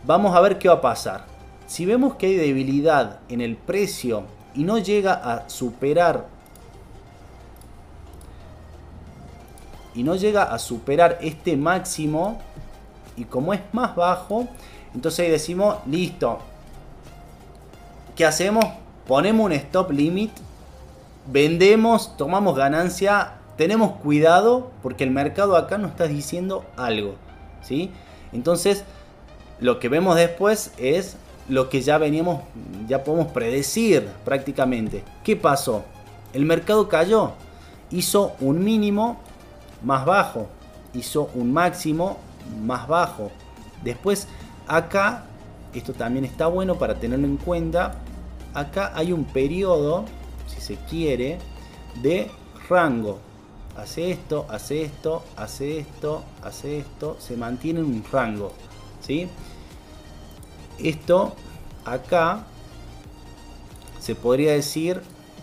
[0.05, 1.25] Vamos a ver qué va a pasar.
[1.65, 4.23] Si vemos que hay debilidad en el precio
[4.53, 6.27] y no llega a superar
[9.95, 12.39] y no llega a superar este máximo
[13.15, 14.47] y como es más bajo,
[14.93, 16.39] entonces ahí decimos, listo.
[18.15, 18.65] ¿Qué hacemos?
[19.07, 20.31] Ponemos un stop limit,
[21.27, 27.15] vendemos, tomamos ganancia, tenemos cuidado porque el mercado acá nos está diciendo algo,
[27.63, 27.91] ¿sí?
[28.31, 28.83] Entonces,
[29.59, 31.17] lo que vemos después es
[31.49, 32.41] lo que ya veníamos,
[32.87, 35.03] ya podemos predecir prácticamente.
[35.23, 35.83] ¿Qué pasó?
[36.33, 37.33] El mercado cayó,
[37.91, 39.19] hizo un mínimo
[39.83, 40.47] más bajo,
[40.93, 42.17] hizo un máximo
[42.63, 43.31] más bajo.
[43.83, 44.27] Después
[44.67, 45.25] acá,
[45.73, 47.95] esto también está bueno para tenerlo en cuenta,
[48.53, 50.05] acá hay un periodo,
[50.47, 51.37] si se quiere,
[52.01, 52.29] de
[52.69, 53.19] rango.
[53.77, 58.53] Hace esto, hace esto, hace esto, hace esto, se mantiene en un rango.
[59.01, 59.27] ¿sí?
[60.77, 61.35] Esto
[61.85, 62.43] acá
[63.99, 65.01] se podría decir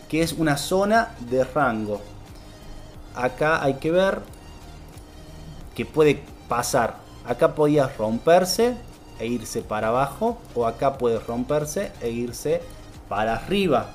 [0.08, 2.00] que es una zona de rango.
[3.14, 4.20] Acá hay que ver
[5.74, 6.96] que puede pasar.
[7.26, 8.76] Acá podía romperse
[9.18, 12.62] e irse para abajo o acá puede romperse e irse
[13.08, 13.92] para arriba.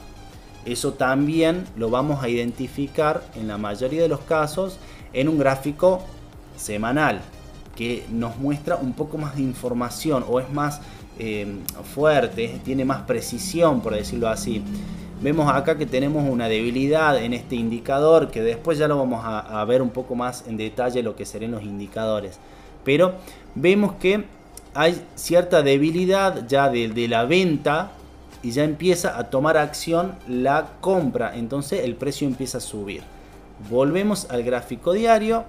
[0.66, 4.80] Eso también lo vamos a identificar en la mayoría de los casos
[5.14, 6.04] en un gráfico
[6.58, 7.22] semanal
[7.76, 10.82] que nos muestra un poco más de información o es más
[11.20, 11.46] eh,
[11.94, 14.64] fuerte, tiene más precisión por decirlo así.
[15.22, 19.64] Vemos acá que tenemos una debilidad en este indicador que después ya lo vamos a,
[19.66, 22.38] ver un poco más en detalle lo que serían los indicadores.
[22.84, 23.16] Pero
[23.56, 24.26] vemos que
[24.74, 27.92] hay cierta debilidad ya de, la venta
[28.46, 31.36] y ya empieza a tomar acción la compra.
[31.36, 33.02] Entonces el precio empieza a subir.
[33.72, 35.46] Volvemos al gráfico diario.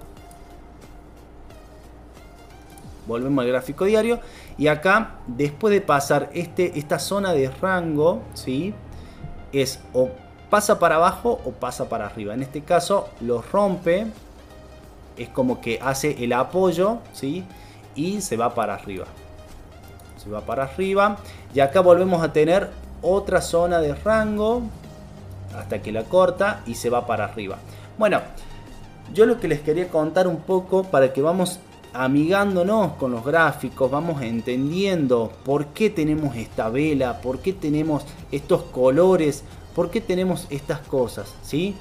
[3.06, 4.18] Volvemos al gráfico diario.
[4.56, 8.72] Y acá, después de pasar este, esta zona de rango, ¿sí?
[9.52, 10.08] es o
[10.48, 12.32] pasa para abajo o pasa para arriba.
[12.32, 14.06] En este caso lo rompe,
[15.18, 17.44] es como que hace el apoyo, ¿sí?
[17.94, 19.04] Y se va para arriba.
[20.16, 21.18] Se va para arriba.
[21.52, 24.62] Y acá volvemos a tener otra zona de rango
[25.56, 27.58] hasta que la corta y se va para arriba.
[27.98, 28.20] Bueno,
[29.14, 31.60] yo lo que les quería contar un poco para que vamos
[31.92, 38.62] amigándonos con los gráficos, vamos entendiendo por qué tenemos esta vela, por qué tenemos estos
[38.64, 41.74] colores, por qué tenemos estas cosas, ¿sí?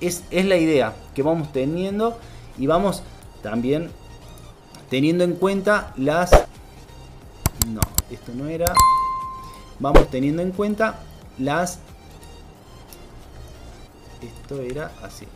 [0.00, 2.16] Es, es la idea que vamos teniendo
[2.58, 3.02] y vamos
[3.42, 3.90] también
[4.88, 6.30] teniendo en cuenta las...
[7.66, 8.72] No, esto no era...
[9.78, 11.00] Vamos teniendo en cuenta
[11.38, 11.80] las...
[14.22, 15.26] Esto era así.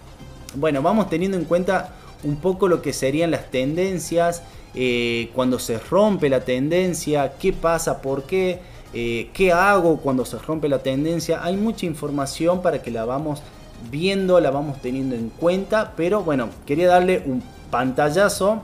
[0.55, 4.43] Bueno, vamos teniendo en cuenta un poco lo que serían las tendencias,
[4.75, 8.61] eh, cuando se rompe la tendencia, qué pasa, por qué,
[8.93, 11.43] eh, qué hago cuando se rompe la tendencia.
[11.43, 13.43] Hay mucha información para que la vamos
[13.91, 18.63] viendo, la vamos teniendo en cuenta, pero bueno, quería darle un pantallazo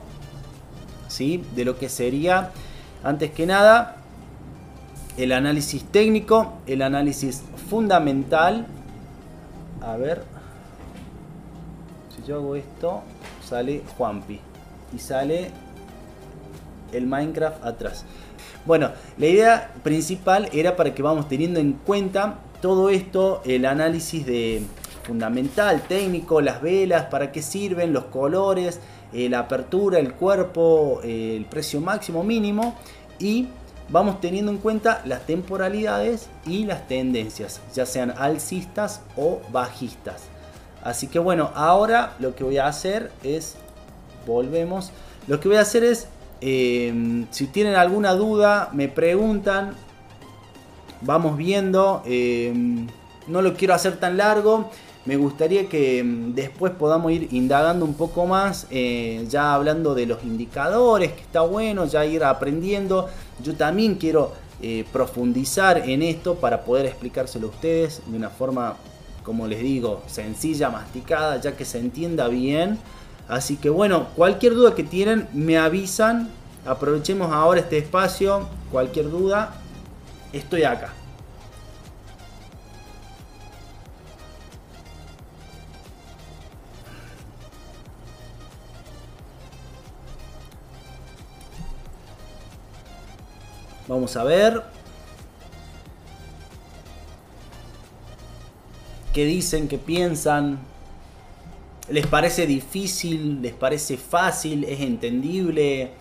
[1.09, 1.43] ¿sí?
[1.55, 2.51] de lo que sería,
[3.03, 3.96] antes que nada,
[5.17, 8.67] el análisis técnico, el análisis fundamental.
[9.83, 10.23] A ver,
[12.15, 13.03] si yo hago esto,
[13.45, 14.41] sale Juanpi
[14.95, 15.51] y sale
[16.93, 18.05] el Minecraft atrás.
[18.65, 24.27] Bueno, la idea principal era para que vamos teniendo en cuenta todo esto, el análisis
[24.27, 24.63] de
[25.05, 28.81] fundamental, técnico, las velas, para qué sirven, los colores,
[29.13, 32.75] eh, la apertura, el cuerpo, eh, el precio máximo, mínimo
[33.21, 33.47] y
[33.89, 40.25] vamos teniendo en cuenta las temporalidades y las tendencias, ya sean alcistas o bajistas.
[40.83, 43.57] Así que bueno, ahora lo que voy a hacer es,
[44.27, 44.93] volvemos,
[45.27, 46.09] lo que voy a hacer es,
[46.41, 49.75] em, si tienen alguna duda, me preguntan,
[51.01, 52.87] vamos viendo, em,
[53.27, 54.71] no lo quiero hacer tan largo.
[55.07, 60.05] Me gustaría que mm, después podamos ir indagando un poco más, eh, ya hablando de
[60.07, 63.09] los indicadores, que está bueno, ya ir aprendiendo.
[63.43, 68.77] Yo también quiero eh, profundizar en esto para poder explicárselo a ustedes de una forma,
[69.23, 72.79] como les digo, sencilla, masticada, ya que se entienda bien.
[73.29, 76.31] Así que bueno, cualquier duda que tienen, me avisan.
[76.65, 78.49] Aprovechemos ahora este espacio.
[78.73, 79.55] Cualquier duda,
[80.33, 80.93] estoy acá.
[93.89, 94.63] Vamos a ver.
[99.13, 99.69] ¿Qué dicen?
[99.69, 100.59] ¿Qué piensan?
[101.89, 103.41] ¿Les parece difícil?
[103.41, 104.65] ¿Les parece fácil?
[104.65, 105.93] ¿Es entendible?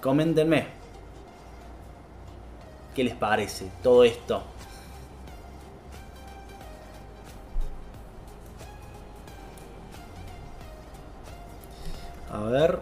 [0.00, 0.66] Coméntenme.
[2.94, 4.42] ¿Qué les parece todo esto?
[12.32, 12.80] A ver.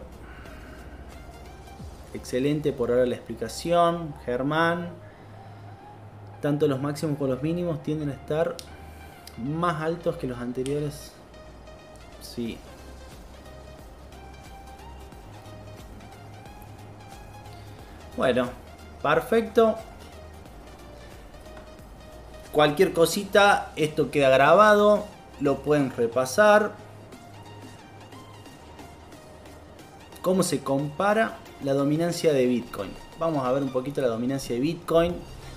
[2.16, 4.88] Excelente por ahora la explicación, Germán.
[6.40, 8.56] Tanto los máximos como los mínimos tienden a estar
[9.36, 11.12] más altos que los anteriores.
[12.22, 12.58] Sí.
[18.16, 18.48] Bueno,
[19.02, 19.76] perfecto.
[22.50, 25.04] Cualquier cosita, esto queda grabado,
[25.40, 26.72] lo pueden repasar.
[30.22, 31.40] ¿Cómo se compara?
[31.62, 32.90] La dominancia de Bitcoin.
[33.18, 35.14] Vamos a ver un poquito la dominancia de Bitcoin.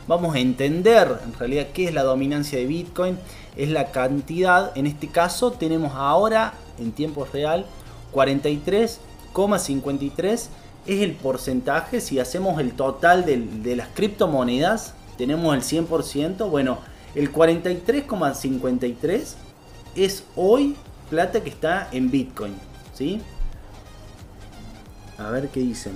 [0.08, 3.18] Vamos a entender en realidad qué es la dominancia de Bitcoin.
[3.56, 7.66] Es la cantidad, en este caso tenemos ahora en tiempo real
[8.14, 10.47] 43,53
[10.86, 12.02] es el porcentaje.
[12.02, 16.47] Si hacemos el total de, las criptomonedas, tenemos el 100%.
[16.50, 16.78] Bueno,
[17.16, 19.34] el 43,53
[19.95, 20.76] es hoy
[21.10, 22.54] plata que está en Bitcoin.
[22.93, 23.20] ¿sí?
[25.20, 25.93] A ver qué dicen.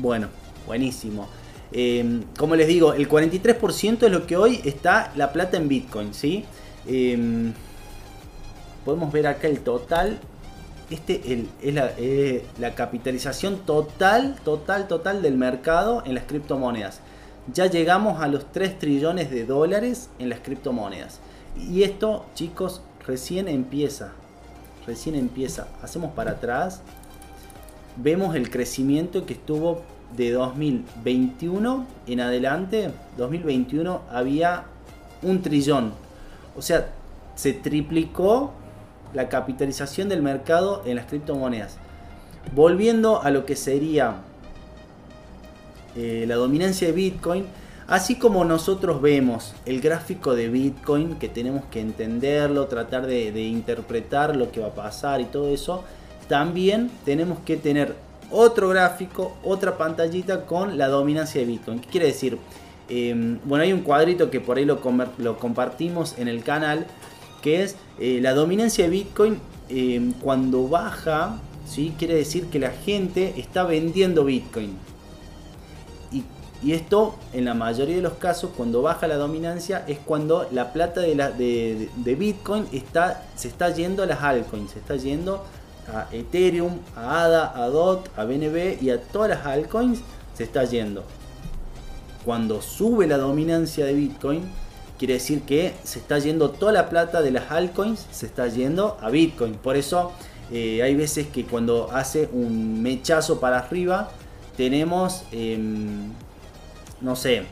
[0.00, 0.28] Bueno,
[0.66, 1.28] buenísimo.
[1.70, 6.12] Em, como les digo, el 43% es lo que hoy está la plata en Bitcoin,
[6.12, 6.44] ¿sí?
[6.86, 7.52] Em,
[8.84, 10.18] podemos ver acá el total.
[10.90, 11.92] Este es la,
[12.58, 17.00] la, capitalización total, total, total del mercado en las criptomonedas.
[17.52, 21.20] Ya llegamos a los 3 trillones de dólares en las criptomonedas.
[21.56, 24.12] Y esto, chicos, recién empieza.
[24.86, 25.68] Recién empieza.
[25.82, 26.82] Hacemos para atrás
[27.96, 29.82] vemos el crecimiento que estuvo
[30.16, 32.90] de 2021 en adelante.
[33.16, 34.64] 2021 había
[35.22, 35.92] un trillón.
[36.56, 36.88] O sea,
[37.34, 38.52] se triplicó
[39.14, 41.76] la capitalización del mercado en las criptomonedas.
[42.54, 44.16] Volviendo a lo que sería
[45.96, 47.46] eh, la dominancia de Bitcoin,
[47.86, 54.34] así como nosotros vemos el gráfico de Bitcoin, que tenemos que entenderlo, tratar de interpretar
[54.34, 55.84] lo que va a pasar y todo eso,
[56.32, 57.94] también tenemos que tener
[58.30, 61.78] otro gráfico, otra pantallita con la dominancia de Bitcoin.
[61.78, 62.38] ¿Qué quiere decir?
[62.88, 66.86] Em, bueno, hay un cuadrito que por ahí lo, compartimos en el canal,
[67.42, 71.92] que es eh, la dominancia de Bitcoin em, cuando baja, ¿sí?
[71.98, 74.74] quiere decir que la gente está vendiendo Bitcoin.
[76.12, 80.72] Y, esto, en la mayoría de los casos, cuando baja la dominancia, es cuando la
[80.72, 85.44] plata de, la, de, Bitcoin está, se está yendo a las altcoins, se está yendo
[85.88, 90.00] a Ethereum, a ADA, a DOT, a BNB y a todas las altcoins
[90.34, 91.04] se está yendo.
[92.24, 94.42] Cuando sube la dominancia de Bitcoin,
[94.98, 98.96] quiere decir que se está yendo toda la plata de las altcoins, se está yendo
[99.00, 99.54] a Bitcoin.
[99.54, 100.12] Por eso
[100.52, 104.10] eh, hay veces que cuando hace un mechazo para arriba,
[104.56, 106.12] tenemos, em,
[107.00, 107.44] no sé,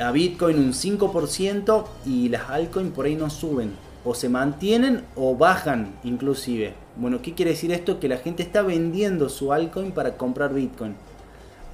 [0.00, 3.72] a Bitcoin un 5% y las altcoins por ahí no suben.
[4.04, 6.74] O se mantienen o bajan inclusive.
[6.96, 8.00] Bueno, ¿qué quiere decir esto?
[8.00, 10.94] Que la gente está vendiendo su altcoin para comprar Bitcoin.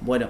[0.01, 0.29] Bueno,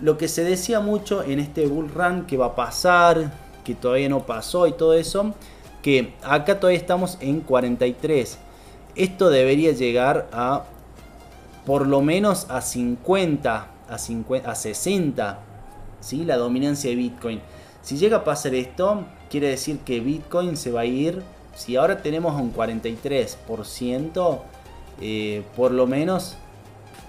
[0.00, 3.32] lo que se decía mucho en este bull run que va a pasar,
[3.64, 5.34] que todavía no pasó y todo eso,
[5.82, 8.38] que acá todavía estamos en 43.
[8.96, 10.64] Esto debería llegar a
[11.64, 15.38] por lo menos a 50, a, 50, a 60,
[16.00, 16.24] ¿sí?
[16.24, 17.40] la dominancia de Bitcoin.
[17.82, 21.22] Si llega a pasar esto, quiere decir que Bitcoin se va a ir
[21.54, 24.38] si ahora tenemos un 43%,
[25.00, 26.36] eh, por lo menos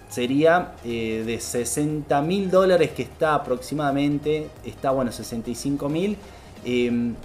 [0.09, 6.17] sería eh, de 60 mil dólares que está aproximadamente, está bueno 65 mil.
[6.65, 7.15] Em,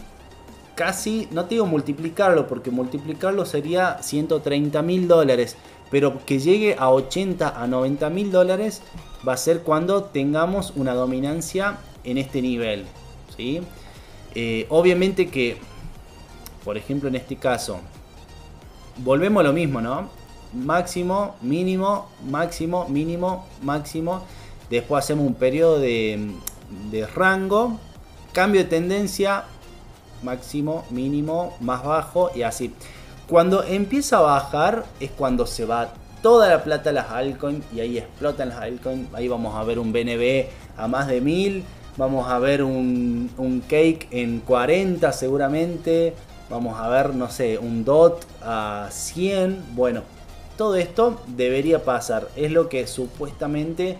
[0.75, 5.57] casi, no te digo multiplicarlo, porque multiplicarlo sería 130 mil dólares,
[5.91, 8.83] pero que llegue a 80 a 90 mil dólares
[9.27, 12.85] va a ser cuando tengamos una dominancia en este nivel.
[13.37, 13.61] ¿sí?
[14.35, 15.57] Eh, obviamente que,
[16.67, 17.79] por ejemplo, en este caso,
[18.99, 20.11] volvemos a lo mismo, ¿no?
[20.53, 24.25] Máximo, mínimo, máximo, mínimo, máximo.
[24.69, 26.33] Después hacemos un periodo de,
[26.91, 27.79] de rango,
[28.33, 29.45] cambio de tendencia,
[30.25, 32.75] máximo, mínimo, más bajo y así.
[33.29, 37.79] Cuando empieza a bajar es cuando se va toda la plata a las altcoins y
[37.79, 39.07] ahí explotan las altcoins.
[39.15, 40.47] Ahí vamos a ver un BNB
[40.77, 41.63] a más de 1000,
[41.97, 46.15] vamos a ver un, un cake en 40 seguramente,
[46.49, 49.75] vamos a ver, no sé, un DOT a 100.
[49.75, 50.03] Bueno,
[50.57, 52.29] todo esto debería pasar.
[52.37, 53.99] Es lo que supuestamente,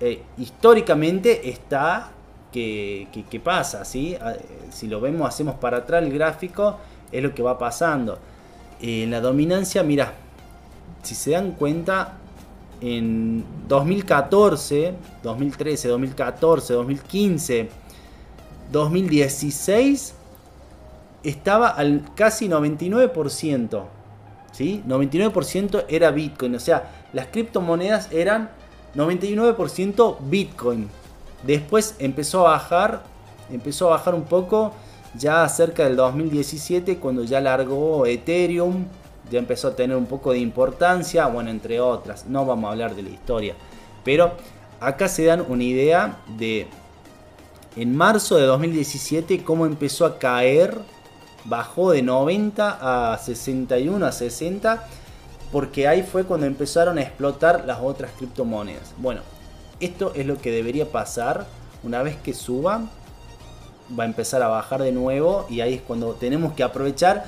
[0.00, 2.10] eh, históricamente está
[2.52, 3.84] que, pasa.
[3.84, 4.16] ¿sí?
[4.20, 4.34] Ah,
[4.70, 6.78] si lo vemos, hacemos para atrás el gráfico,
[7.12, 8.18] es lo que va pasando.
[8.80, 10.12] En la dominancia, mira,
[11.02, 12.18] si se dan cuenta,
[12.80, 14.92] en 2014,
[15.22, 17.68] 2013, 2014, 2015,
[18.70, 20.15] 2016
[21.28, 23.84] estaba al casi 99%.
[24.52, 24.82] ¿sí?
[24.86, 26.54] 99% era Bitcoin.
[26.54, 28.50] O sea, las criptomonedas eran
[28.94, 30.88] 99% Bitcoin.
[31.42, 33.02] Después empezó a bajar,
[33.50, 34.72] empezó a bajar un poco
[35.14, 38.86] ya cerca del 2017 cuando ya largó Ethereum,
[39.30, 42.94] ya empezó a tener un poco de importancia, bueno, entre otras, no vamos a hablar
[42.94, 43.54] de la historia,
[44.04, 44.32] pero
[44.80, 46.68] acá se dan una idea de
[47.76, 50.78] en marzo de 2017 cómo empezó a caer,
[51.48, 54.84] bajó de 90 a 61 a 60,
[55.52, 58.94] porque ahí fue cuando empezaron a explotar las otras criptomonedas.
[58.98, 59.20] Bueno,
[59.80, 61.46] esto es lo que debería pasar
[61.82, 62.82] una vez que suba,
[63.98, 67.24] va a empezar a bajar de nuevo y ahí es cuando tenemos que aprovechar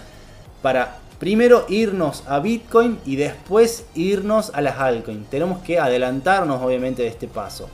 [0.62, 5.28] para primero irnos a Bitcoin y después irnos a las altcoins.
[5.30, 7.68] Tenemos que adelantarnos obviamente de este paso.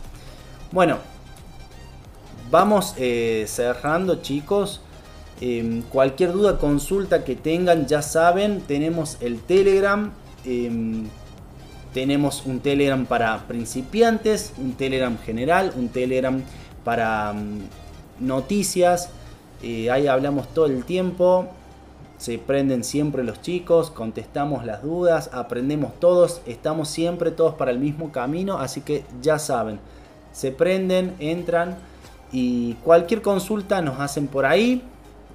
[0.73, 0.99] Bueno,
[2.51, 4.81] vamos eh, cerrando chicos.
[5.41, 10.13] Em, cualquier duda, consulta que tengan, ya saben, tenemos el Telegram.
[10.45, 11.05] Em,
[11.93, 16.43] tenemos un Telegram para principiantes, un Telegram general, un Telegram
[16.85, 19.11] para mm, noticias.
[19.63, 21.49] Eh, ahí hablamos todo el tiempo
[22.25, 27.79] se prenden siempre los chicos, contestamos las dudas, aprendemos todos, estamos siempre todos para el
[27.79, 29.79] mismo camino, así que ya saben,
[30.33, 31.77] se prenden, entran
[32.33, 34.83] y cualquier consulta nos hacen por ahí,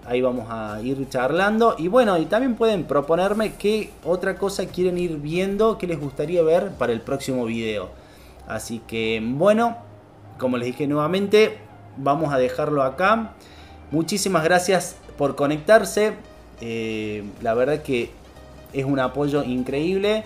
[0.09, 4.97] ahí vamos a ir charlando y bueno, y también pueden proponerme qué otra cosa quieren
[4.97, 7.89] ir viendo, qué les gustaría ver para el próximo video.
[8.47, 9.77] Así que bueno,
[10.39, 11.59] como les dije nuevamente,
[11.95, 13.33] vamos a dejarlo acá.
[13.91, 16.13] Muchísimas gracias por conectarse.
[16.59, 18.09] Eh, la verdad que
[18.73, 20.23] es un apoyo increíble.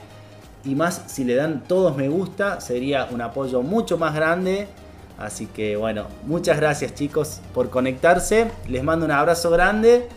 [0.64, 4.70] Y más si le dan todos me gusta, sería un apoyo mucho más grande.
[5.18, 8.52] Así que bueno, muchas gracias chicos por conectarse.
[8.68, 10.08] Les mando un abrazo grande.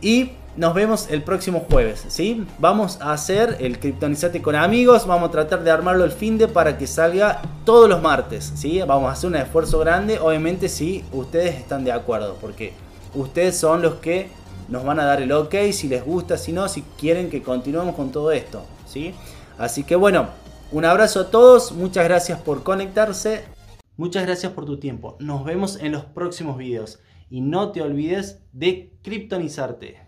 [0.00, 2.46] Y nos vemos el próximo jueves, ¿sí?
[2.58, 5.06] Vamos a hacer el Kryptonizate con amigos.
[5.06, 8.80] Vamos a tratar de armarlo el fin de para que salga todos los martes, ¿sí?
[8.80, 10.18] Vamos a hacer un esfuerzo grande.
[10.18, 12.36] Obviamente si ustedes están de acuerdo.
[12.40, 12.72] Porque
[13.14, 14.28] ustedes son los que
[14.68, 17.94] nos van a dar el ok si les gusta, si no, si quieren que continuemos
[17.94, 18.62] con todo esto.
[18.86, 19.14] ¿sí?
[19.58, 20.28] Así que bueno,
[20.70, 23.57] un abrazo a todos, muchas gracias por conectarse.
[23.98, 25.16] Muchas gracias por tu tiempo.
[25.18, 27.00] Nos vemos en los próximos videos.
[27.30, 30.07] Y no te olvides de criptonizarte.